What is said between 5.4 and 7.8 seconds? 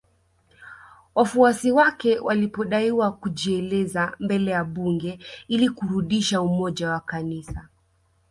ili kurudisha umoja wa kanisa